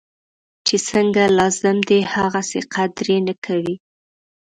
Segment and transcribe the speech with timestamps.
[0.65, 3.75] چی څنګه لازم دی هغسې قدر یې نه کوي.